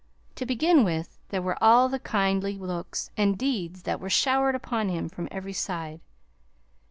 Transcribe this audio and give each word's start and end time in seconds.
To 0.33 0.47
begin 0.47 0.83
with, 0.83 1.19
there 1.29 1.43
were 1.43 1.63
all 1.63 1.87
the 1.87 1.99
kindly 1.99 2.57
looks 2.57 3.11
and 3.17 3.37
deeds 3.37 3.83
that 3.83 3.99
were 3.99 4.09
showered 4.09 4.55
upon 4.55 4.89
him 4.89 5.09
from 5.09 5.27
every 5.29 5.53
side. 5.53 6.01